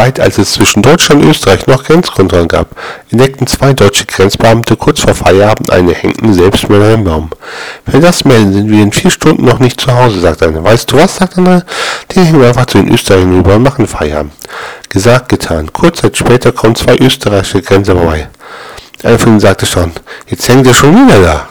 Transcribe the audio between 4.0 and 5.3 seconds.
Grenzbeamte kurz vor